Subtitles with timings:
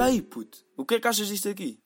[0.00, 0.64] Olha aí, puto.
[0.76, 1.80] O que é que achas disto aqui?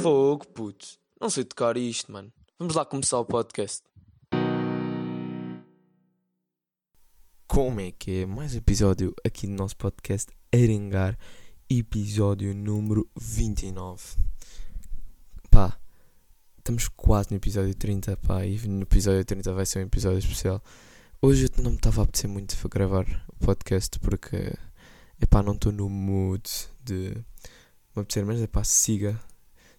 [0.00, 0.86] Fogo, puto.
[1.20, 2.32] Não sei tocar isto, mano.
[2.58, 3.82] Vamos lá começar o podcast.
[7.46, 8.26] Como é que é?
[8.26, 11.18] Mais um episódio aqui no nosso podcast Arengar,
[11.68, 14.02] episódio número 29.
[15.50, 15.78] Pá,
[16.56, 20.62] estamos quase no episódio 30, pá, e no episódio 30 vai ser um episódio especial.
[21.22, 24.54] Hoje eu não me estava a apetecer muito para gravar o podcast porque,
[25.20, 26.42] epá, não estou no mood
[26.82, 27.14] de
[27.94, 29.20] me apetecer, mas epá, siga.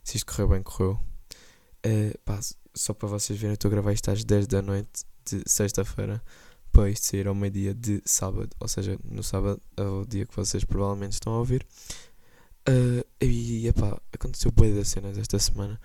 [0.03, 0.99] Se isto correu bem, correu.
[1.83, 2.39] Uh, pá,
[2.75, 6.21] só para vocês verem, eu estou a gravar isto às 10 da noite de sexta-feira
[6.71, 8.55] para isto sair ao meio-dia de sábado.
[8.59, 11.65] Ou seja, no sábado é o dia que vocês provavelmente estão a ouvir.
[12.69, 15.81] Uh, e epá, aconteceu boa das cenas esta semana.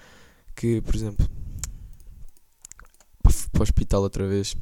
[0.55, 1.27] Que, por exemplo,
[3.23, 4.55] para o hospital outra vez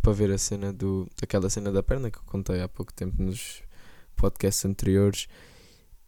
[0.00, 1.08] para ver a cena do.
[1.22, 3.62] aquela cena da perna que eu contei há pouco tempo nos
[4.16, 5.28] podcasts anteriores.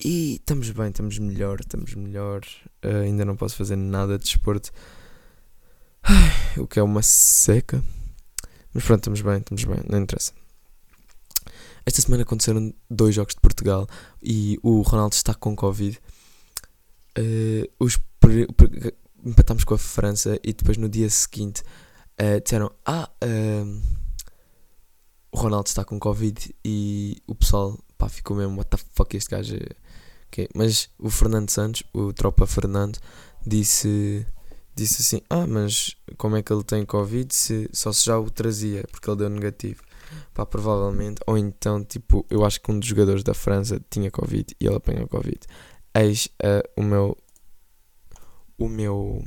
[0.04, 2.42] E estamos bem, estamos melhor, estamos melhor.
[2.84, 4.72] Uh, ainda não posso fazer nada de desporto.
[6.56, 7.82] o que é uma seca.
[8.74, 10.32] Mas pronto, estamos bem, estamos bem, não interessa.
[11.84, 13.86] Esta semana aconteceram dois jogos de Portugal
[14.22, 16.00] e o Ronaldo está com Covid.
[17.18, 17.98] Uh, os
[19.24, 21.62] empatámos com a França e depois no dia seguinte
[22.20, 23.82] uh, disseram: Ah, uh,
[25.30, 29.30] o Ronaldo está com Covid e o pessoal pá, ficou mesmo, what the fuck, este
[29.30, 29.82] gajo é
[30.32, 30.48] Okay.
[30.54, 32.98] Mas o Fernando Santos, o tropa Fernando,
[33.46, 34.26] disse,
[34.74, 38.30] disse assim: Ah, mas como é que ele tem Covid se só se já o
[38.30, 39.82] trazia, porque ele deu negativo.
[40.32, 44.56] Pá, provavelmente, ou então, tipo, eu acho que um dos jogadores da França tinha Covid
[44.58, 45.40] e ele apanhou Covid.
[45.94, 47.16] Eis uh, o meu.
[48.56, 49.22] O meu.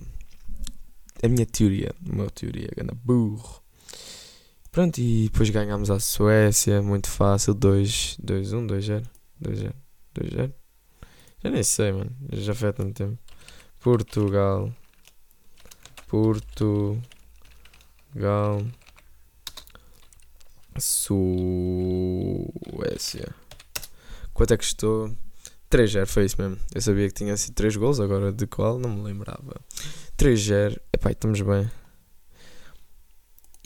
[1.24, 1.94] A minha teoria.
[2.10, 3.62] A minha teoria, ganda burro.
[4.72, 9.06] Pronto, e depois ganhámos a Suécia, muito fácil, 2-1, 2-0,
[9.42, 9.74] 2-0,
[10.14, 10.54] 2-0.
[11.44, 12.12] Eu nem sei, mano.
[12.34, 13.18] Já foi há tanto tempo.
[13.80, 14.74] Portugal.
[16.08, 16.76] Portugal.
[20.78, 21.26] Suécia.
[24.34, 25.16] Quanto é que estou?
[25.72, 26.58] 3-0, foi isso mesmo.
[26.74, 29.62] Eu sabia que tinha sido 3 gols, agora de qual não me lembrava.
[30.18, 30.80] 3-0.
[30.94, 31.70] Epá, estamos bem.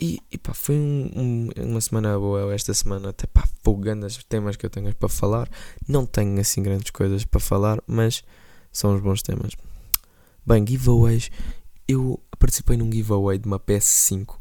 [0.01, 4.23] E, e pá, foi um, um, uma semana boa esta semana, até pá, folgando os
[4.23, 5.49] temas que eu tenho para falar.
[5.87, 8.23] Não tenho assim grandes coisas para falar, mas
[8.71, 9.53] são os bons temas.
[10.45, 11.29] Bem, giveaways.
[11.87, 14.29] Eu participei num giveaway de uma PS5.
[14.29, 14.37] Uh,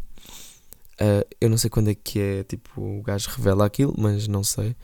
[1.01, 4.45] ah, eu não sei quando é que é, tipo, o gajo revela aquilo, mas não
[4.45, 4.77] sei.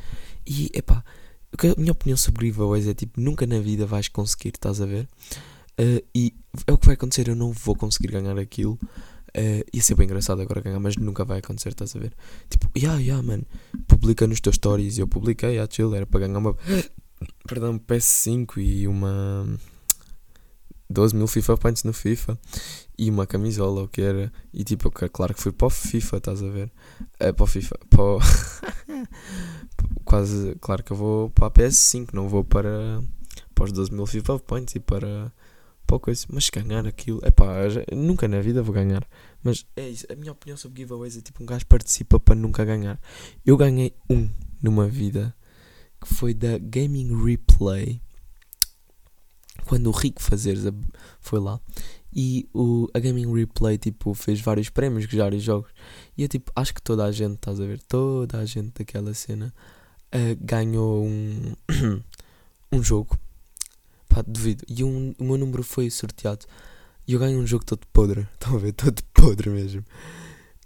[0.45, 1.05] E, epá,
[1.53, 5.09] a minha opinião sobre giveaways é tipo, nunca na vida vais conseguir, estás a ver?
[5.81, 6.35] Uh, e
[6.67, 8.79] é o que vai acontecer, eu não vou conseguir ganhar aquilo.
[9.37, 12.13] Uh, ia ser bem engraçado agora ganhar, mas nunca vai acontecer, estás a ver?
[12.49, 13.45] Tipo, yeah, yeah, mano,
[13.89, 14.99] publica nos teus stories.
[14.99, 16.57] Eu publiquei, yeah, chill, era para ganhar uma.
[17.47, 19.47] Perdão, um PS5 e uma.
[20.91, 22.39] 12 mil FIFA points no FIFA
[22.97, 24.33] e uma camisola, o que era.
[24.53, 26.71] E tipo, claro que fui para o FIFA, estás a ver?
[27.19, 28.21] É, para o FIFA, para o
[30.05, 33.03] Quase, claro que eu vou para a PS5, não vou para,
[33.55, 35.33] para os 12 mil FIFA points e para
[35.87, 37.55] para coisa, mas ganhar aquilo, é pá,
[37.93, 39.07] nunca na vida vou ganhar.
[39.43, 42.65] Mas é isso, a minha opinião sobre giveaways é tipo um gajo participa para nunca
[42.65, 43.01] ganhar.
[43.45, 44.29] Eu ganhei um
[44.63, 45.35] numa vida
[46.01, 48.01] que foi da Gaming Replay.
[49.67, 50.65] Quando o Rico Fazeres
[51.21, 51.59] foi lá
[52.15, 55.71] e o, a Gaming Replay tipo, fez vários prémios, vários jogos.
[56.17, 59.13] E eu tipo, acho que toda a gente, estás a ver, toda a gente daquela
[59.13, 59.53] cena
[60.15, 61.55] uh, ganhou um,
[62.73, 63.19] um jogo
[64.15, 64.65] Pá, duvido.
[64.69, 66.47] E um, o meu número foi sorteado.
[67.05, 68.29] E eu ganho um jogo todo podre.
[68.35, 68.73] Estão a ver?
[68.73, 69.85] Todo podre mesmo.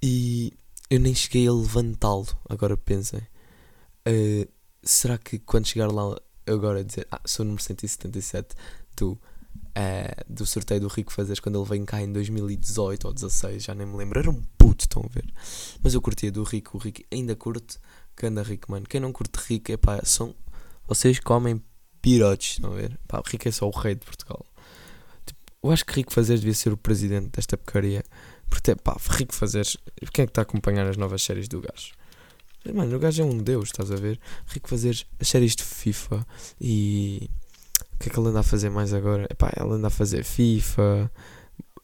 [0.03, 0.53] E
[0.91, 2.26] eu nem cheguei a levantá-lo.
[2.47, 3.20] Agora pensem.
[4.06, 4.47] Uh,
[4.82, 6.14] será que quando chegar lá,
[6.47, 8.54] agora dizer, ah, sou o número 177
[8.94, 9.19] do, uh,
[10.28, 13.86] do sorteio do Rico Fazeres quando ele vem cá em 2018 ou 16, já nem
[13.86, 14.19] me lembro.
[14.19, 15.25] Era um puto, estão a ver?
[15.82, 16.76] Mas eu curtia do Rico.
[16.76, 17.78] O Rico ainda curte.
[18.15, 18.84] Que anda rico, mano.
[18.86, 20.34] Quem não curte rico, é pá, são.
[20.86, 21.62] Vocês comem
[22.00, 22.98] pirotes, estão a ver?
[23.06, 24.45] Pá, Rico é só o rei de Portugal.
[25.27, 28.04] Tipo, eu acho que Rico Fazeres devia ser o presidente desta porcaria.
[28.48, 29.77] Porque, pá, Rico Fazeres.
[30.12, 31.92] Quem é que está a acompanhar as novas séries do gajo?
[32.72, 34.18] Mano, o gajo é um deus, estás a ver?
[34.47, 36.27] Rico Fazeres as séries de FIFA
[36.60, 37.30] e.
[37.95, 39.27] O que é que ele anda a fazer mais agora?
[39.28, 41.10] Epá, ele anda a fazer FIFA.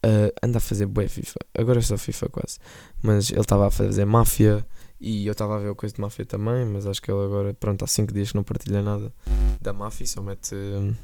[0.05, 1.41] Uh, anda a fazer bué FIFA.
[1.59, 2.59] Agora é só FIFA quase.
[3.03, 4.65] Mas ele estava a fazer máfia.
[5.07, 7.53] E eu estava a ver a coisa de máfia também, mas acho que ele agora,
[7.53, 9.13] pronto, há 5 dias que não partilha nada
[9.61, 10.95] da máfia, só mete hum,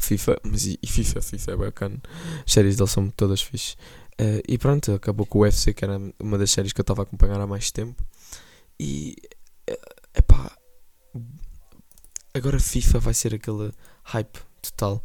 [0.00, 2.02] FIFA, mas e, FIFA, FIFA é bacana.
[2.44, 3.76] As séries dele são todas fixe.
[4.20, 7.02] Uh, e pronto, acabou com o UFC, que era uma das séries que eu estava
[7.02, 8.04] a acompanhar há mais tempo.
[8.80, 9.14] E.
[10.12, 10.50] Epá.
[12.34, 13.70] Agora FIFA vai ser aquele
[14.02, 15.00] hype total.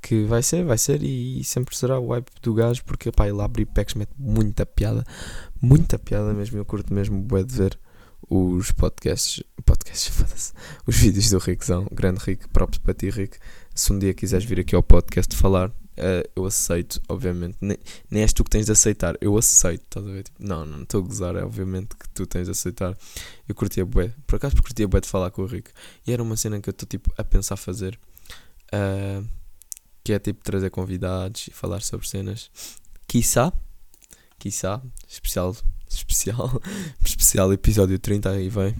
[0.00, 3.40] Que vai ser, vai ser e sempre será o hype do gajo porque epá, ele
[3.40, 5.04] abre packs mete muita piada.
[5.60, 6.58] Muita piada mesmo.
[6.58, 7.78] Eu curto mesmo bué de ver
[8.28, 9.42] os podcasts.
[9.64, 10.54] Podcasts.
[10.86, 11.86] Os vídeos do Rickzão.
[11.92, 13.38] Grande Rick, próprio para ti, Rick.
[13.74, 17.58] Se um dia quiseres vir aqui ao podcast falar, Uh, eu aceito, obviamente.
[17.60, 17.76] Nem,
[18.10, 20.22] nem és tu que tens de aceitar, eu aceito, estás a ver?
[20.22, 22.96] Tipo, não, não estou a gozar, é obviamente que tu tens de aceitar.
[23.46, 25.70] Eu curtia bué, por acaso curtia bué de falar com o Rico.
[26.06, 27.98] E era uma cena que eu estou tipo a pensar fazer.
[28.72, 29.26] Uh,
[30.02, 32.50] que é tipo trazer convidados e falar sobre cenas.
[33.06, 33.52] Quiçá,
[34.38, 35.56] quiçá, especial,
[35.88, 36.62] especial,
[37.04, 38.74] especial episódio 30 aí vem.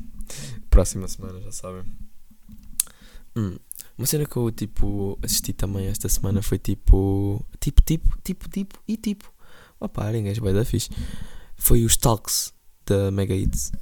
[0.69, 1.85] Próxima semana, já sabem.
[3.37, 3.57] Hum.
[3.99, 7.45] Uma cena que eu tipo assisti também esta semana foi tipo.
[7.61, 9.31] Tipo, tipo, tipo, tipo e tipo.
[9.79, 10.89] Opa, ninguém vai dar fixe.
[11.57, 12.53] Foi os Talks
[12.87, 13.73] da Mega Hits.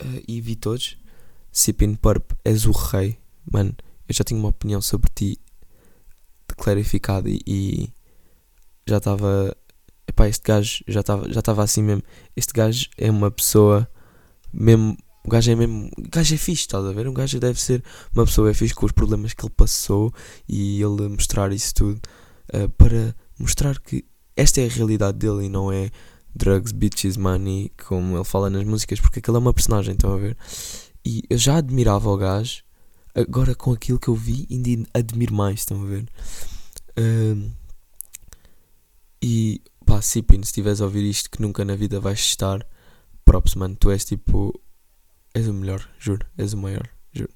[0.00, 0.96] Uh, e vi todos.
[1.50, 3.18] Sipping Purp, és o rei.
[3.50, 3.74] Mano,
[4.08, 5.40] eu já tinha uma opinião sobre ti
[6.58, 7.90] clarificada e, e
[8.86, 9.56] já estava.
[10.06, 12.02] Epá, este gajo já estava já assim mesmo.
[12.36, 13.88] Este gajo é uma pessoa
[14.52, 14.96] mesmo
[15.28, 15.90] o gajo é mesmo.
[15.98, 17.06] O gajo é fixe, estás a ver?
[17.06, 17.84] Um gajo deve ser
[18.14, 20.10] uma pessoa é fixe com os problemas que ele passou
[20.48, 22.00] e ele mostrar isso tudo
[22.54, 25.90] uh, para mostrar que esta é a realidade dele e não é
[26.34, 30.16] drugs, bitches, money, como ele fala nas músicas, porque aquele é uma personagem, estão a
[30.16, 30.36] ver?
[31.04, 32.62] E eu já admirava o gajo,
[33.14, 36.08] agora com aquilo que eu vi, ainda admiro mais, estão a ver?
[36.98, 37.50] Uh,
[39.22, 42.66] e pá, Sipin, se estiveres a ouvir isto, que nunca na vida vais estar,
[43.24, 44.58] props, mano, tu és tipo
[45.34, 46.26] És o melhor, juro.
[46.36, 47.30] És o maior, juro.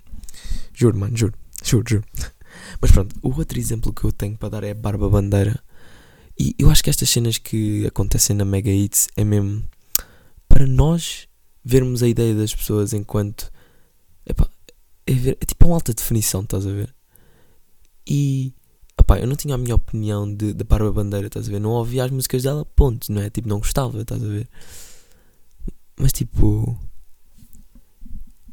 [0.75, 1.35] Juro, mano, juro.
[1.63, 2.05] Juro, juro.
[2.81, 5.63] Mas pronto, o outro exemplo que eu tenho para dar é a Barba Bandeira.
[6.39, 9.63] E eu acho que estas cenas que acontecem na Mega Hits é mesmo
[10.49, 11.29] para nós
[11.65, 13.53] vermos a ideia das pessoas enquanto.
[15.13, 16.95] É, ver, é tipo uma alta definição, estás a ver?
[18.07, 18.55] E.
[18.99, 21.61] Epá, eu não tinha a minha opinião de, de Barba Bandeira, estás a ver?
[21.61, 23.31] Não ouvia as músicas dela, ponto, não é?
[23.31, 24.49] Tipo, não gostava, estás a ver?
[25.99, 26.79] Mas tipo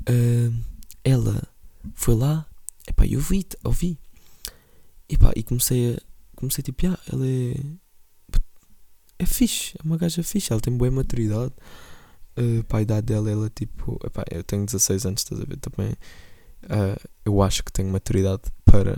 [0.09, 0.53] uh,
[1.03, 1.47] ela
[1.93, 2.45] foi lá,
[2.87, 3.97] epá, eu vi, ouvi,
[5.07, 6.01] epá, e comecei a,
[6.35, 7.55] comecei tipo, ah, ela é,
[9.19, 11.53] é fixe, é uma gaja fixe, ela tem boa maturidade,
[12.37, 15.57] uh, para a idade dela, ela tipo, epá, eu tenho 16 anos, estás a ver,
[15.57, 15.93] também,
[16.65, 18.97] uh, eu acho que tenho maturidade para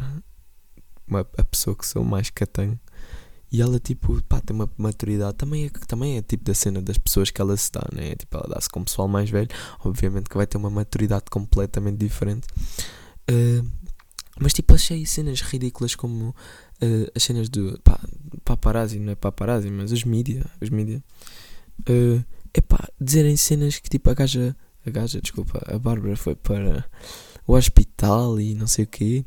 [1.07, 2.79] uma, a pessoa que sou mais que a tenho,
[3.51, 5.35] e ela, tipo, pá, tem uma maturidade.
[5.35, 8.15] Também é, também é tipo da cena das pessoas que ela se dá, né?
[8.15, 9.49] Tipo, ela dá-se com o pessoal mais velho.
[9.83, 12.47] Obviamente que vai ter uma maturidade completamente diferente.
[13.29, 13.69] Uh,
[14.39, 17.99] mas, tipo, achei cenas ridículas como uh, as cenas do pá,
[18.45, 20.45] paparazzi, não é paparazzi, mas os mídia.
[20.61, 21.03] Os mídia.
[21.81, 22.23] Uh,
[22.53, 24.55] é pá, dizerem cenas que, tipo, a gaja.
[24.85, 26.83] A gaja, desculpa, a Bárbara foi para
[27.47, 29.25] o hospital e não sei o quê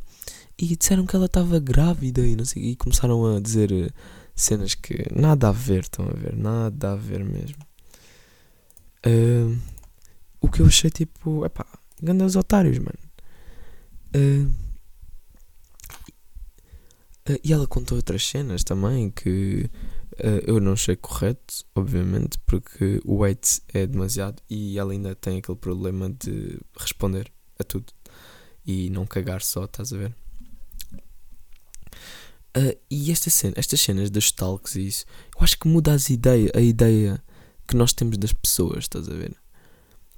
[0.58, 3.90] e disseram que ela estava grávida e não sei e começaram a dizer eh,
[4.34, 7.64] cenas que nada a ver, estão a ver, nada a ver mesmo.
[9.06, 9.58] Uh,
[10.40, 11.66] o que eu achei tipo, epá,
[12.00, 12.98] grandes otários, mano.
[14.16, 14.50] Uh,
[17.30, 19.68] uh, e ela contou outras cenas também que
[20.46, 25.58] eu não achei correto, obviamente, porque o weight é demasiado e ela ainda tem aquele
[25.58, 27.92] problema de responder a tudo
[28.64, 30.14] e não cagar só, estás a ver?
[32.56, 35.04] Uh, e esta cena, estas cenas das talks e isso,
[35.36, 37.22] eu acho que muda as ideia, a ideia
[37.66, 39.36] que nós temos das pessoas, estás a ver?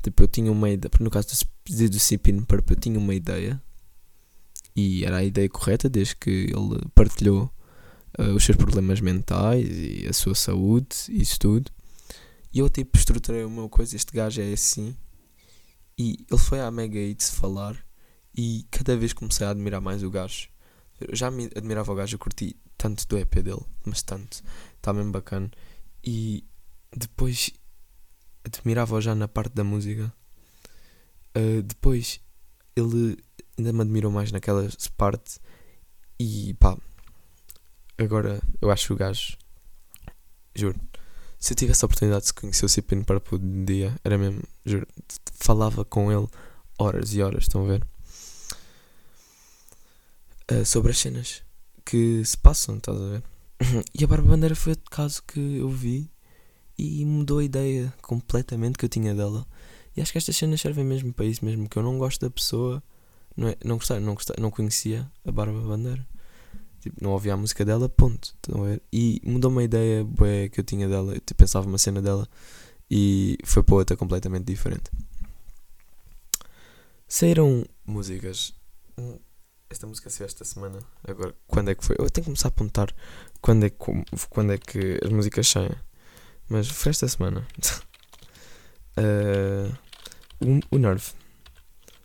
[0.02, 1.28] Tipo, eu tinha uma ideia, no caso
[1.68, 3.60] do, do Cipin Purp, eu tinha uma ideia
[4.76, 7.50] e era a ideia correta desde que ele partilhou
[8.18, 11.70] uh, os seus problemas mentais e a sua saúde e isso tudo.
[12.52, 14.94] E eu tipo estruturei meu coisa, este gajo é assim.
[15.98, 17.85] E ele foi à Mega Hits falar
[18.36, 20.48] e cada vez comecei a admirar mais o gajo.
[21.00, 24.42] Eu já me admirava o gajo, eu curti tanto do EP dele, mas tanto.
[24.76, 25.50] Está mesmo bacana.
[26.04, 26.44] E
[26.94, 27.50] depois
[28.44, 30.12] admirava-o já na parte da música.
[31.36, 32.20] Uh, depois
[32.74, 33.16] ele
[33.58, 35.38] ainda me admirou mais naquela parte.
[36.18, 36.76] E pá,
[37.98, 39.36] agora eu acho o gajo.
[40.54, 40.78] Juro.
[41.38, 44.86] Se eu tivesse a oportunidade de conhecer o Cipino para um dia, era mesmo, juro,
[45.34, 46.26] falava com ele
[46.78, 47.86] horas e horas, estão a ver?
[50.50, 51.42] Uh, sobre as cenas
[51.84, 53.22] que se passam, estás a ver?
[53.94, 56.10] e a Barba Bandeira foi outro caso que eu vi
[56.76, 59.46] e mudou a ideia completamente que eu tinha dela.
[59.96, 62.30] E acho que estas cenas servem mesmo para isso mesmo, que eu não gosto da
[62.30, 62.82] pessoa,
[63.36, 66.06] não, é, não, gostava, não, gostava, não conhecia a Barba Bandeira.
[66.80, 68.36] Tipo, não ouvia a música dela, ponto.
[68.92, 71.14] E mudou uma ideia boa que eu tinha dela.
[71.14, 72.28] Eu pensava uma cena dela
[72.90, 74.90] e foi para outra completamente diferente.
[77.08, 78.54] Saíram músicas.
[79.68, 80.78] Esta música saiu esta semana.
[81.02, 81.96] Agora, quando é que foi?
[81.98, 82.94] Eu tenho que começar a apontar
[83.40, 83.76] quando é que,
[84.30, 85.74] quando é que as músicas saem.
[86.48, 87.46] Mas foi esta semana.
[88.98, 89.70] Eh,
[90.70, 91.12] o, Nerve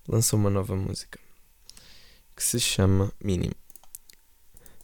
[0.05, 1.17] lançou uma nova música
[2.35, 3.55] que se chama Mínimo.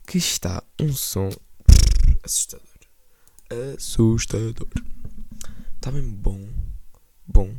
[0.06, 1.30] Que está um som
[2.24, 2.66] assustador.
[3.76, 4.70] Assustador.
[5.76, 6.48] Está bem bom.
[7.28, 7.54] Bom.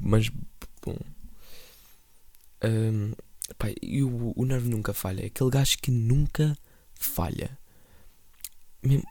[0.00, 0.28] Mas
[0.84, 0.98] bom.
[2.60, 3.12] Ahm,
[3.54, 5.22] pá, e o, o Nerve nunca falha.
[5.22, 6.56] É aquele gajo que nunca
[6.94, 7.58] falha.
[8.82, 9.08] Mesmo,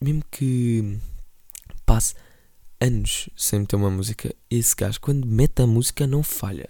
[0.00, 0.98] mesmo que
[1.86, 2.14] passe
[2.80, 6.68] anos sem meter uma música, esse gajo, quando mete a música, não falha.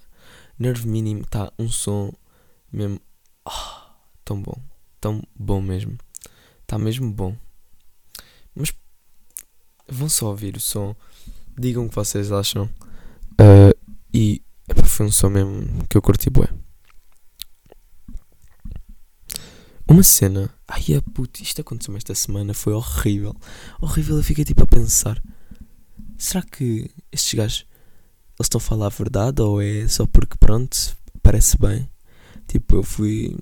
[0.58, 2.12] Nerve Mínimo está um som
[2.72, 3.00] mesmo.
[3.44, 4.60] ah, tão bom.
[5.00, 5.98] Tão bom mesmo.
[6.62, 7.36] Está mesmo bom.
[8.54, 8.72] Mas
[9.88, 10.94] vão só ouvir o som.
[11.58, 12.68] Digam o que vocês acham.
[13.38, 13.74] Ah,
[14.12, 14.42] e
[14.72, 16.48] epá, foi um som mesmo que eu curti bué.
[19.86, 20.50] Uma cena.
[20.66, 22.54] Ai, a puto, isto aconteceu-me esta semana.
[22.54, 23.36] Foi horrível.
[23.80, 24.16] Horrível.
[24.16, 25.22] Eu fiquei tipo a pensar:
[26.16, 27.66] será que estes gajos
[28.38, 30.76] eles estão a falar a verdade ou é só porque pronto,
[31.22, 31.88] parece bem?
[32.48, 33.36] Tipo, eu fui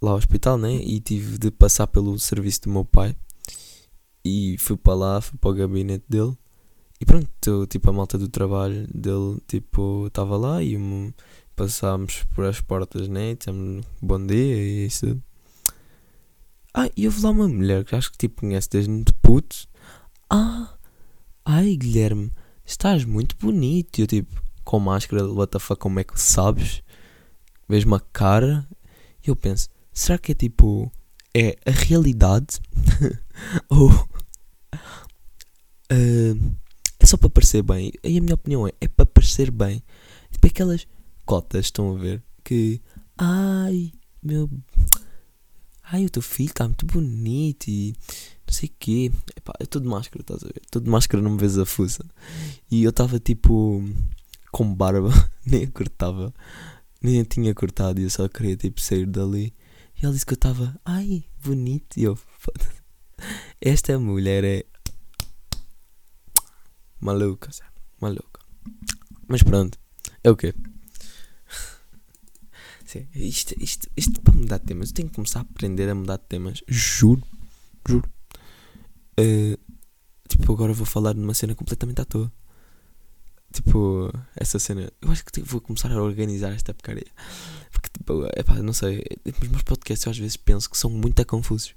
[0.00, 0.72] lá ao hospital, né?
[0.74, 3.16] E tive de passar pelo serviço do meu pai.
[4.24, 6.36] E fui para lá, fui para o gabinete dele.
[7.00, 10.76] E pronto, tipo, a malta do trabalho dele, tipo, estava lá e
[11.56, 13.34] passámos por as portas, né?
[13.34, 15.20] Dissemos bom dia e isso.
[16.74, 19.66] Ah, e houve lá uma mulher que acho que tipo conhece desde muito puto.
[20.28, 20.74] Ah,
[21.44, 22.32] ai Guilherme,
[22.64, 23.98] estás muito bonito.
[23.98, 26.82] E eu tipo, com máscara, what the fuck, como é que sabes?
[27.68, 28.68] Vejo uma cara
[29.24, 30.92] e eu penso, será que é tipo,
[31.34, 32.60] é a realidade?
[33.68, 33.90] Ou
[35.88, 36.59] é
[37.10, 37.92] só para parecer bem?
[38.04, 39.82] E a minha opinião é, é para parecer bem.
[40.30, 40.86] Tipo aquelas
[41.24, 42.22] cotas, estão a ver?
[42.44, 42.80] Que,
[43.18, 44.48] ai, meu,
[45.82, 47.94] ai, o teu filho está muito bonito e
[48.46, 49.12] não sei o quê.
[49.36, 50.62] Epá, eu estou de máscara, estás a ver?
[50.64, 52.04] Estou de máscara, não me vês a fuça.
[52.70, 53.82] E eu estava tipo
[54.52, 55.10] com barba,
[55.44, 56.32] nem a cortava,
[57.02, 59.52] nem a tinha cortado e eu só queria tipo sair dali.
[60.00, 61.98] E ela disse que eu estava, ai, bonito.
[61.98, 62.16] E eu.
[63.60, 64.64] Esta mulher é
[67.00, 67.72] maluca, sabe?
[68.00, 68.40] Maluca.
[69.26, 69.78] Mas pronto,
[70.22, 70.54] é o quê?
[72.84, 75.94] Sim, isto, isto, isto para mudar de temas, eu tenho que começar a aprender a
[75.94, 76.62] mudar de temas.
[76.68, 77.22] Juro,
[77.88, 78.08] juro.
[79.16, 79.58] Eh,
[80.28, 82.32] tipo, agora vou falar de uma cena completamente à toa.
[83.52, 84.90] Tipo, essa cena.
[85.02, 87.06] Eu acho que tipo, vou começar a organizar esta porcaria.
[87.72, 89.04] Porque, tipo, epá, não sei.
[89.42, 91.74] Os meus podcasts eu às vezes penso que são muito confusos.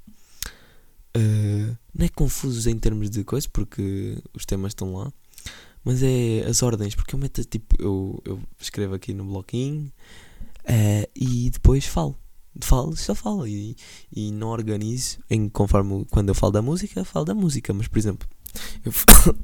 [1.15, 5.12] Eh, não é confusos em termos de coisa, porque os temas estão lá.
[5.84, 7.75] Mas é as ordens, porque eu meto tipo.
[7.79, 9.91] Eu, eu escrevo aqui no bloquinho
[10.65, 12.17] eh, e depois falo.
[12.62, 13.48] Falo, só falo.
[13.48, 13.75] E,
[14.12, 17.74] e não organizo em conforme quando eu falo da música, falo da música.
[17.74, 18.27] Mas por exemplo,
[18.86, 18.93] eu,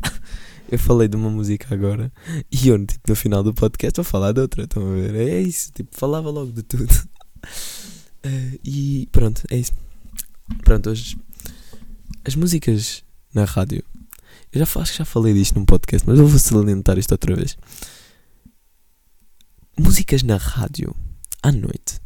[0.72, 2.12] eu falei de uma música agora
[2.52, 4.64] e eu tipo, no final do podcast vou falar de outra.
[4.64, 5.16] Estão a ver?
[5.16, 6.94] É isso, tipo, falava logo de tudo.
[8.22, 9.72] Eh, e pronto, é isso.
[10.66, 11.18] Pronto, hoje
[12.30, 13.84] as músicas na rádio.
[14.52, 17.36] Eu já acho que já falei disto num podcast, mas eu vou salientar isto outra
[17.36, 17.58] vez.
[19.78, 20.96] Músicas na rádio
[21.42, 22.00] à noite.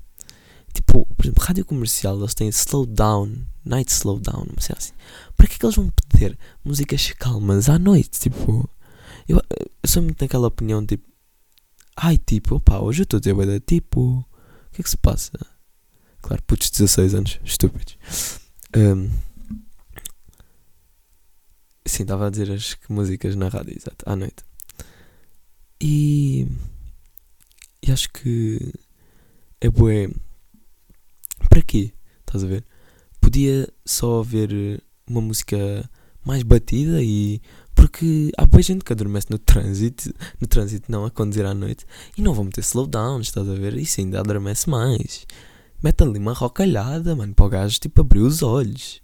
[0.74, 4.94] Tipo, por exemplo, rádio comercial, eles têm slow down, night slow down, não sei assim.
[5.36, 8.18] Para que é que eles vão pedir músicas calmas à noite?
[8.18, 8.70] Tipo,
[9.28, 11.06] eu, eu sou muito naquela opinião, tipo,
[11.98, 14.26] ai, tipo, opá, hoje eu estou a da, tipo, o
[14.72, 15.34] que é que se passa?
[16.22, 17.98] Claro, putos de 16 anos, estúpidos.
[18.74, 19.10] Ahm,
[21.86, 24.44] sim, estava a dizer as músicas na rádio, exato, à noite.
[25.82, 26.48] E,
[27.86, 28.74] e acho que
[29.60, 30.10] é bué.
[31.50, 31.94] Para quê?
[32.22, 32.66] Estás a ver?
[33.20, 35.90] Podia só haver uma música
[36.26, 37.42] mais batida e.
[37.76, 41.86] Porque há boa gente que adormece no trânsito, no trânsito não, a conduzir à noite,
[42.18, 43.76] e não vão meter slowdowns, estás a ver?
[43.76, 45.26] Isso ainda adormece mais.
[45.82, 49.02] Mete ali uma rocalhada, mano, para o gajo, tipo, abrir os olhos.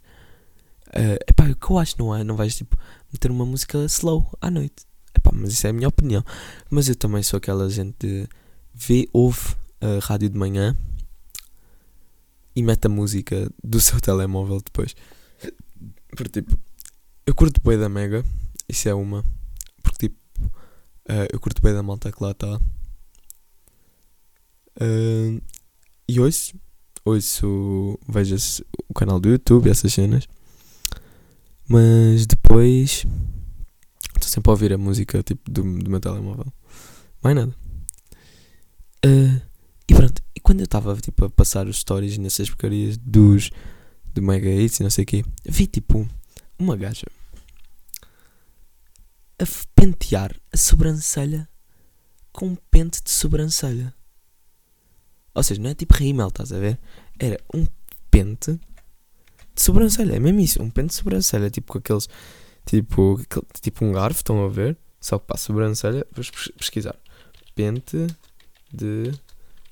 [0.91, 2.23] É epá, o que eu acho, não é?
[2.23, 2.77] Não vais, tipo,
[3.11, 4.85] meter uma música slow à noite.
[5.15, 6.23] Epá, mas isso é a minha opinião.
[6.69, 8.27] Mas eu também sou aquela gente de
[8.73, 10.75] vê, ouve a rádio de manhã
[12.55, 14.95] e mete a música do seu telemóvel depois.
[16.15, 16.59] Porque tipo,
[17.25, 18.25] eu curto bem da Mega,
[18.67, 19.23] isso é uma.
[19.83, 20.17] Porque tipo,
[21.07, 22.59] eh, eu curto bem da malta que lá está.
[24.79, 25.41] Eh,
[26.07, 26.53] e ouço,
[28.07, 30.27] vejo esse- o canal do YouTube essas cenas.
[31.69, 33.05] Mas depois
[34.15, 36.51] estou sempre a ouvir a música tipo, do, do meu telemóvel.
[37.23, 37.55] Mais nada.
[39.05, 39.39] Uh,
[39.87, 43.51] e pronto, e quando eu estava tipo, a passar os stories nessas porcarias dos
[44.13, 46.09] do Mega Hits e não sei o quê, vi tipo
[46.57, 47.05] uma gaja
[49.39, 51.47] a pentear a sobrancelha
[52.31, 53.93] com um pente de sobrancelha.
[55.33, 56.77] Ou seja, não é tipo rímel, estás a ver?
[57.17, 57.65] Era um
[58.11, 58.59] pente
[59.59, 62.07] de sobrancelha, é mesmo isso, um pente de sobrancelha, tipo com aqueles,
[62.65, 63.21] tipo,
[63.61, 64.77] tipo um garfo, estão a ver?
[65.01, 66.95] Só que para a sobrancelha, vamos pesquisar.
[67.55, 68.07] Pente
[68.71, 69.11] de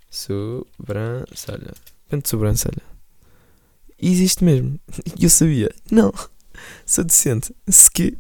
[0.10, 1.74] sobrancelha.
[2.10, 2.84] Pente de sobrancelha.
[3.98, 4.80] Existe mesmo.
[5.20, 5.74] Eu sabia.
[5.90, 6.14] Não.
[6.86, 7.56] Sou decente.
[7.68, 8.18] Se que.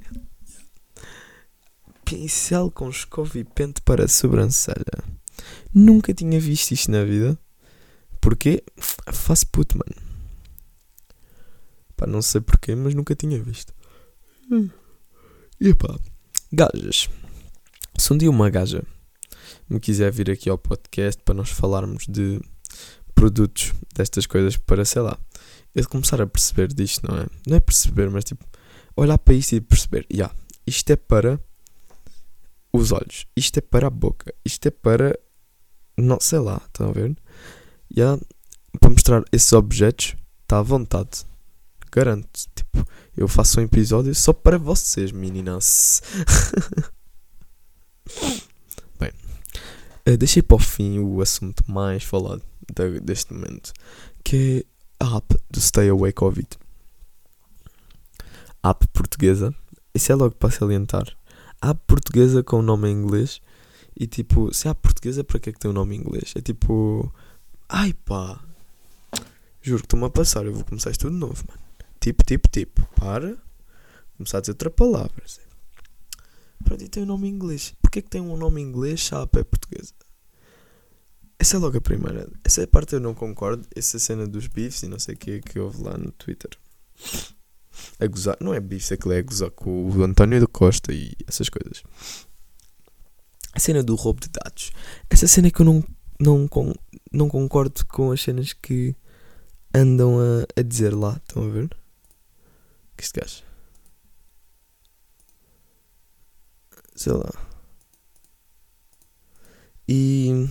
[2.05, 5.03] Pincel com escova e pente para a sobrancelha.
[5.73, 7.37] Nunca tinha visto isto na vida.
[8.21, 8.63] Porquê?
[9.11, 10.06] Faço puto, mano.
[11.97, 13.73] Pá, não sei porquê, mas nunca tinha visto.
[15.59, 15.99] E pá,
[16.53, 17.09] gajas.
[17.97, 18.83] Se um dia uma gaja
[19.67, 22.39] me quiser vir aqui ao podcast para nós falarmos de
[23.15, 25.17] produtos, destas coisas, para sei lá,
[25.73, 27.25] eu começar a perceber disto, não é?
[27.47, 28.45] Não é perceber, mas tipo,
[28.95, 30.35] olhar para isto e perceber, já, yeah,
[30.67, 31.39] isto é para
[32.71, 35.17] os olhos, isto é para a boca, isto é para,
[35.97, 37.17] não sei lá, estão a ver?
[37.95, 38.21] Yeah,
[38.79, 41.25] para mostrar esses objetos, está à vontade.
[41.91, 46.01] Garanto, tipo, eu faço um episódio só para vocês, meninas.
[50.07, 52.41] Uh, deixei para o fim o assunto mais falado
[52.73, 53.73] de, deste momento,
[54.23, 54.65] que
[54.99, 56.47] é a app do Stay Away Covid.
[58.63, 59.53] App portuguesa,
[59.93, 61.13] isso é logo para salientar.
[61.61, 63.41] A app portuguesa com o nome em inglês
[63.99, 65.99] e tipo, se é a portuguesa, para que é que tem o um nome em
[65.99, 66.31] inglês?
[66.37, 67.13] É tipo,
[67.67, 68.39] ai pá,
[69.61, 71.66] juro que estou-me a passar, eu vou começar isto de novo, mano.
[72.07, 73.35] Tipo, tipo, tipo, para,
[74.15, 75.21] começar a dizer outra palavra.
[76.63, 77.73] Pronto, e tem um nome em inglês.
[77.81, 79.91] Porquê que tem um nome em inglês se a app é portuguesa?
[81.37, 82.29] Essa é logo a primeira.
[82.45, 83.67] Essa é a parte eu não concordo.
[83.75, 86.51] Essa cena dos bifes e não sei o que que houve lá no Twitter.
[87.99, 88.37] A gozar.
[88.39, 91.83] Não é bifes, aquilo é a gozar com o António da Costa e essas coisas.
[93.51, 94.71] A cena do roubo de dados.
[95.09, 95.83] Essa cena que eu não,
[96.17, 96.49] não,
[97.11, 98.95] não concordo com as cenas que
[99.75, 101.21] andam a, a dizer lá.
[101.27, 101.69] Estão a ver?
[102.97, 103.47] Que este gajo.
[106.97, 107.31] sei lá.
[109.87, 110.49] E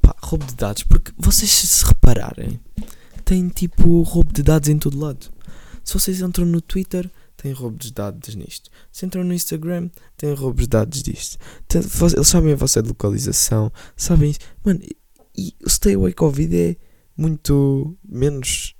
[0.00, 2.58] pá, roubo de dados, porque vocês se repararem,
[3.24, 5.30] tem tipo roubo de dados em todo lado.
[5.84, 8.70] Se vocês entram no Twitter, tem roubo de dados nisto.
[8.90, 11.38] Se entram no Instagram, tem roubo de dados disto.
[11.66, 14.40] Tem, eles sabem a vossa localização, sabem isso.
[14.64, 14.80] Mano,
[15.36, 16.76] e o Stay Away Covid é
[17.16, 18.74] muito menos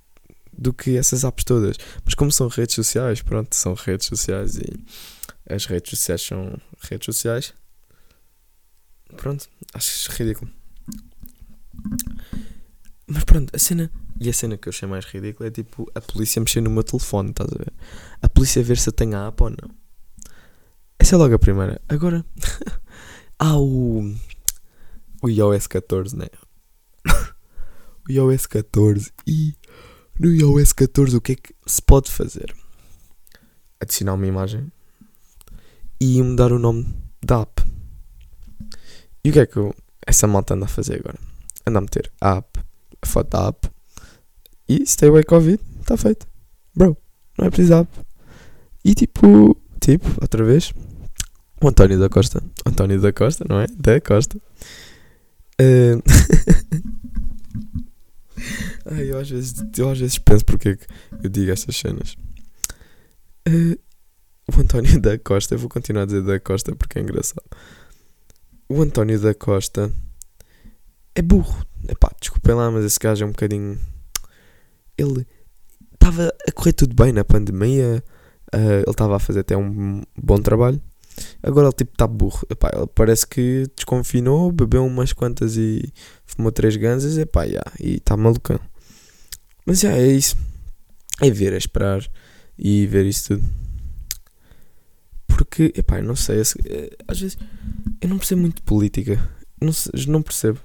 [0.59, 1.77] do que essas apps todas.
[2.05, 4.85] Mas como são redes sociais, pronto, são redes sociais e
[5.49, 7.55] as redes sociais são redes sociais.
[9.17, 10.51] Pronto, acho ridículo.
[13.07, 13.91] Mas pronto, a cena.
[14.21, 16.83] E a cena que eu achei mais ridícula é tipo a polícia mexer no meu
[16.83, 17.73] telefone, estás a ver?
[18.21, 19.71] A polícia ver se eu tenho a app ou não.
[20.99, 21.81] Essa é logo a primeira.
[21.89, 22.25] Agora.
[23.39, 24.13] há o.
[25.23, 26.27] O iOS 14, né?
[28.09, 29.13] o iOS 14.
[29.27, 29.55] E
[30.19, 32.55] no iOS 14 o que é que se pode fazer?
[33.81, 34.71] Adicionar uma imagem
[36.01, 36.93] e mudar o nome
[37.25, 37.63] da app.
[39.25, 39.75] E o que é que eu,
[40.07, 41.19] essa malta anda a fazer agora?
[41.67, 42.61] Anda a meter a app,
[43.03, 43.71] a foto da app
[44.69, 46.27] e Stay Away Covid, está feito.
[46.75, 46.97] Bro,
[47.39, 47.91] não é preciso app.
[48.85, 50.73] E tipo, tipo, outra vez,
[51.61, 52.43] o António da Costa.
[52.67, 53.67] António da Costa, não é?
[53.69, 54.37] Da Costa.
[55.61, 56.03] Uh...
[58.91, 60.87] Ai, eu às, vezes, eu às vezes penso porque é que
[61.23, 62.17] eu digo estas cenas.
[63.47, 63.79] Uh,
[64.49, 67.45] o António da Costa, eu vou continuar a dizer da Costa porque é engraçado.
[68.69, 69.93] O António da Costa
[71.15, 71.65] é burro.
[71.87, 73.79] Epá, desculpem lá, mas esse gajo é um bocadinho.
[74.97, 75.27] Ele
[75.95, 78.03] estava a correr tudo bem na pandemia,
[78.55, 80.81] uh, ele estava a fazer até um bom trabalho.
[81.43, 82.47] Agora ele tipo está burro.
[82.49, 85.93] Epá, ele parece que desconfinou, bebeu umas quantas e
[86.25, 88.61] fumou três ganzas epá, yeah, e está malucão.
[89.69, 90.35] Mas já é isso.
[91.21, 92.01] É ver, é esperar
[92.59, 93.45] e ver isso tudo.
[95.27, 97.37] Porque, epá, eu não sei, eh, às vezes
[98.01, 99.21] eu não percebo muito de política.
[99.61, 99.71] Não,
[100.07, 100.59] não percebo.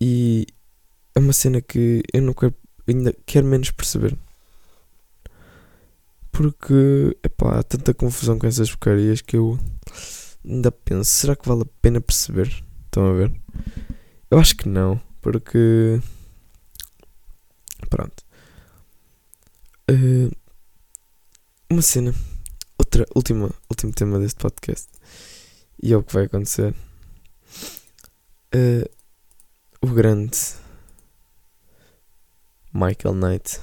[0.00, 0.46] E
[1.14, 2.54] é uma cena que eu não quero,
[2.88, 4.16] ainda quero menos perceber.
[6.32, 9.58] Porque, epá, há tanta confusão com essas porcarias que eu
[10.42, 12.64] ainda penso, será que vale a pena perceber?
[12.86, 13.32] Estão a ver?
[14.30, 16.00] Eu acho que não, porque.
[17.94, 18.24] Pronto.
[19.88, 20.28] Uh,
[21.70, 22.12] uma cena
[22.76, 24.88] outra, última, último tema deste podcast.
[25.80, 26.74] E é o que vai acontecer.
[28.52, 28.90] Uh,
[29.80, 30.36] o grande
[32.72, 33.60] Michael Knight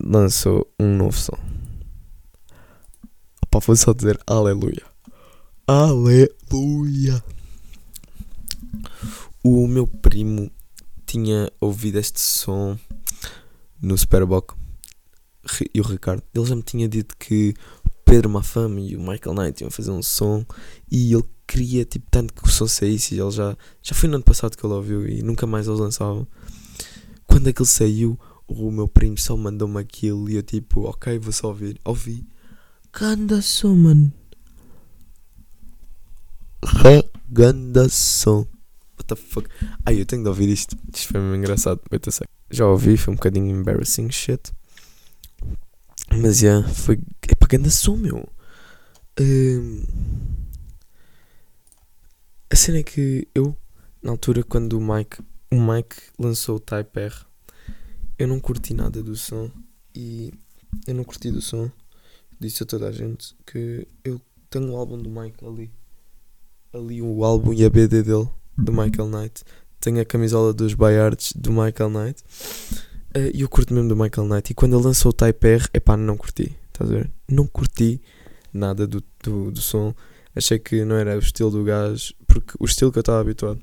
[0.00, 1.38] lançou um novo som.
[3.42, 4.86] Opa, vou só dizer aleluia.
[5.66, 7.22] Aleluia.
[9.44, 10.50] O meu primo
[11.08, 12.78] tinha ouvido este som
[13.80, 14.54] no Superboc
[15.74, 16.22] e o Ricardo.
[16.34, 17.54] Ele já me tinha dito que
[18.04, 20.44] Pedro Mafama e o Michael Knight iam fazer um som
[20.90, 24.16] e ele queria tipo tanto que o som saísse e ele já, já foi no
[24.16, 26.26] ano passado que ele ouviu e nunca mais eles lançavam.
[27.26, 31.48] Quando aquele saiu, o meu primo só mandou-me aquilo e eu tipo, ok, vou só
[31.48, 31.80] ouvir.
[31.84, 32.26] Ouvi.
[32.92, 34.12] Ganda som, mano.
[37.30, 38.46] Ganda som.
[39.08, 39.48] The fuck?
[39.86, 40.76] Ai, eu tenho de ouvir isto.
[40.94, 41.80] Isto foi mesmo engraçado.
[42.50, 44.52] Já ouvi, foi um bocadinho embarrassing shit.
[46.10, 47.00] Mas yeah, foi.
[47.26, 48.28] É para ganda som, meu.
[49.20, 49.84] Um,
[52.50, 53.56] a cena é que eu,
[54.02, 57.14] na altura, quando o Mike, o Mike lançou o Type R,
[58.18, 59.50] eu não curti nada do som
[59.94, 60.32] e
[60.86, 61.70] eu não curti do som.
[62.40, 65.70] Disse a toda a gente que eu tenho o álbum do Mike ali.
[66.72, 69.44] Ali o álbum e a BD dele, do Michael Knight.
[69.80, 72.22] Tenho a camisola dos Bayards do Michael Knight.
[73.16, 74.50] Uh, e eu curto mesmo do Michael Knight.
[74.50, 76.56] E quando ele lançou o Type R, epá, não curti.
[76.72, 77.10] Estás a ver?
[77.28, 78.00] Não curti
[78.52, 79.94] nada do, do, do som.
[80.34, 83.60] Achei que não era o estilo do gajo, porque o estilo que eu estava habituado.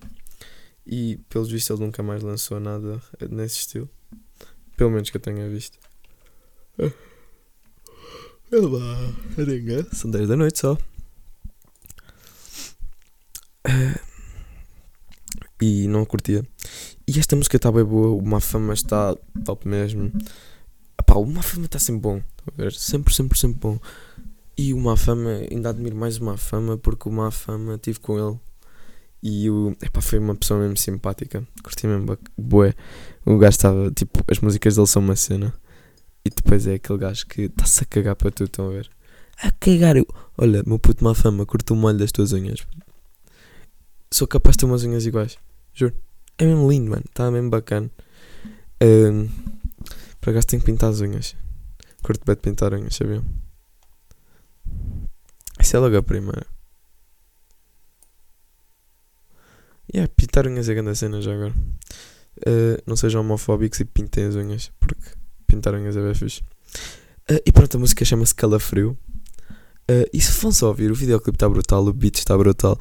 [0.87, 3.89] E pelos vistos ele nunca mais lançou nada nesse estilo.
[4.77, 5.77] Pelo menos que eu tenha visto.
[9.93, 10.77] São 10 da noite só.
[15.61, 16.45] E não curtia.
[17.07, 18.21] E esta música está bem boa.
[18.21, 20.11] Uma fama está top mesmo.
[20.99, 22.21] Epá, uma fama está sempre bom.
[22.71, 23.79] Sempre, sempre, sempre bom.
[24.57, 28.39] E o Mafama, ainda admiro mais o Mafama porque o Mafama tive com ele
[29.27, 31.45] e o, epá, foi uma pessoa mesmo simpática.
[31.63, 32.75] Curti mesmo bué.
[33.25, 35.51] O gajo estava, tipo, as músicas dele são uma cena.
[36.23, 38.89] E depois é aquele gajo que está-se a cagar para tudo, estão a ver?
[39.41, 40.05] A cagar, eu,
[40.37, 42.65] olha, meu puto Mafama, curto o molho das tuas unhas.
[44.11, 45.37] Sou capaz de ter umas unhas iguais,
[45.75, 45.95] juro.
[46.37, 47.89] É mesmo lindo, mano, está mesmo bacana.
[48.81, 49.29] Um,
[50.19, 51.35] por acaso tenho que pintar as unhas.
[52.01, 53.23] Curto bem de pintar unhas, sabiam?
[55.59, 56.45] Essa é logo a primeira.
[59.93, 61.53] E yeah, pintar unhas é grande cena já agora.
[62.39, 65.01] Uh, não sejam homofóbicos e pintem as unhas, porque
[65.47, 66.41] pintar unhas é bem fixe.
[67.29, 68.97] Uh, e pronto, a música chama-se Calafrio.
[69.89, 72.77] Uh, e se vão só ouvir, o videoclipe está brutal, o beat está brutal,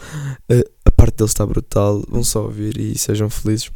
[0.51, 0.74] uh,
[1.05, 2.03] parte dele está brutal.
[2.09, 3.71] Vão só ouvir e sejam felizes.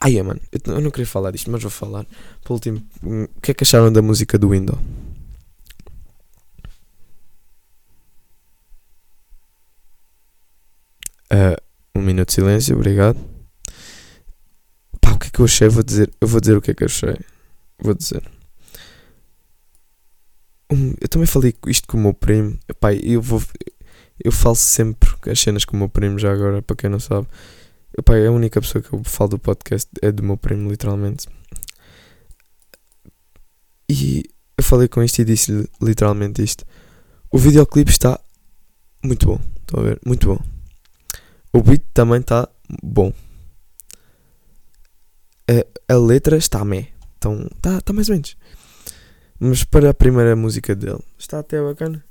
[0.00, 2.06] Ah, yeah, mano, eu, eu não queria falar disto, mas vou falar.
[2.42, 4.78] Por último, um, o que é que acharam da música do Window?
[11.32, 11.60] Uh,
[11.94, 13.18] um minuto de silêncio, obrigado.
[15.00, 15.68] Pá, o que é que eu achei?
[15.68, 17.16] Vou dizer, eu vou dizer o que é que eu achei.
[17.78, 18.22] Vou dizer.
[20.72, 22.58] Um, eu também falei isto com o meu primo.
[22.80, 23.42] Pá, eu vou.
[24.22, 27.26] Eu falo sempre as cenas com o meu primo, já agora, para quem não sabe.
[28.04, 31.28] Pá, é a única pessoa que eu falo do podcast é do meu primo, literalmente.
[33.88, 34.24] E
[34.56, 36.64] eu falei com isto e disse literalmente isto.
[37.30, 38.20] O videoclipe está
[39.02, 39.40] muito bom.
[39.60, 40.00] Estão a ver?
[40.04, 40.38] Muito bom.
[41.52, 42.48] O beat também está
[42.82, 43.12] bom.
[45.48, 46.88] A, a letra está meh.
[47.18, 48.36] Então, está tá mais ou menos.
[49.38, 52.04] Mas para a primeira música dele, está até bacana.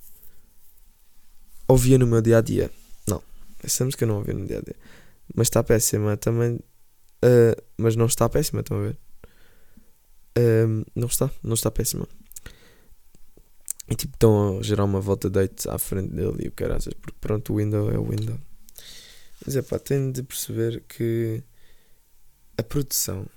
[1.69, 2.71] Ouvia no meu dia a dia.
[3.07, 3.21] Não,
[3.63, 4.75] essa música eu não ouvia no dia a dia.
[5.35, 6.55] Mas está péssima também.
[7.23, 8.97] Uh, mas não está péssima, estão a ver?
[10.35, 12.07] Uh, não está, não está péssima.
[13.87, 17.17] E tipo, estão a gerar uma volta date à frente dele e o caraças, porque
[17.21, 18.39] pronto, o window é o window.
[19.45, 21.43] Mas é pá, tenho de perceber que
[22.57, 23.27] a produção.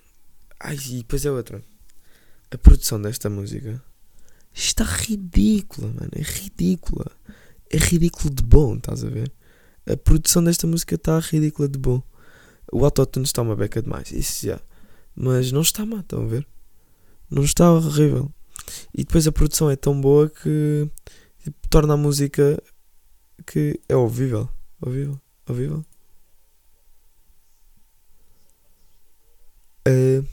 [0.59, 1.63] Ai, e depois é outra.
[2.51, 3.83] A produção desta música
[4.55, 6.11] está ridícula, mano.
[6.15, 7.11] É ridícula.
[7.73, 9.33] É ridículo de bom, estás a ver?
[9.91, 12.03] A produção desta música está ridícula de bom.
[12.71, 14.61] O autotune está uma beca demais, isso já.
[15.17, 16.47] Mas não está má, estão a ver?
[17.31, 18.31] Não está horrível.
[18.95, 20.89] E depois a produção é tão boa que
[21.43, 22.63] tipo, torna a música
[23.47, 24.49] que é ouvível.
[24.81, 25.21] Ouvível.
[25.49, 25.85] Ouvível.
[29.89, 30.25] Uh,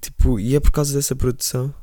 [0.00, 1.74] tipo, e é por causa dessa produção.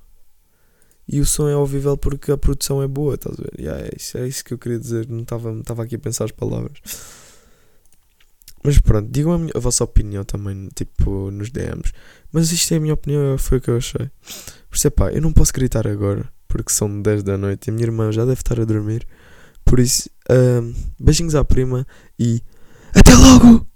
[1.08, 3.60] E o som é ouvível porque a produção é boa, estás a ver?
[3.60, 5.08] Yeah, é, isso, é isso que eu queria dizer.
[5.08, 6.80] Não estava aqui a pensar as palavras.
[8.63, 11.94] Mas pronto, digam a, minha, a, vossa opinião também, tipo, nos DMs.
[12.32, 14.10] Mas isto é a minha opinião, foi o que eu achei.
[14.68, 17.70] Por isso é pá, eu não posso gritar agora, porque são 10 da noite e
[17.70, 19.08] a minha irmã já deve estar a dormir.
[19.63, 21.86] Por isso, ahm, beijinhos à prima
[22.18, 22.41] e
[22.96, 23.68] até logo!